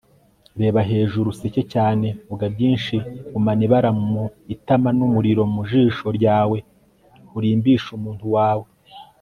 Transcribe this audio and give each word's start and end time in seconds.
reba 0.61 0.79
hejuru, 0.91 1.27
useke 1.33 1.61
cyane, 1.73 2.07
vuga 2.29 2.45
byinshi, 2.53 2.95
gumana 3.31 3.61
ibara 3.67 3.89
mu 4.09 4.23
itama 4.55 4.89
n'umuriro 4.97 5.43
mu 5.53 5.61
jisho 5.69 6.07
ryawe, 6.17 6.57
urimbishe 7.37 7.89
umuntu 7.99 8.27
wawe 8.35 8.67